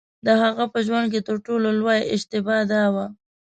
د 0.25 0.27
هغه 0.43 0.63
په 0.73 0.79
ژوند 0.85 1.07
کې 1.13 1.19
تر 1.27 1.35
ټولو 1.45 1.67
لویه 1.79 2.09
اشتباه 2.15 2.61
دا 2.71 2.83
وه. 2.93 3.05